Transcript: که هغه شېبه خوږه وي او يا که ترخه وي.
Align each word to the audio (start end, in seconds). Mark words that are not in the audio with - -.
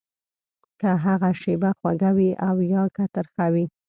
که 0.79 0.89
هغه 1.05 1.29
شېبه 1.41 1.69
خوږه 1.79 2.11
وي 2.17 2.31
او 2.47 2.55
يا 2.73 2.83
که 2.95 3.03
ترخه 3.13 3.45
وي. 3.53 3.65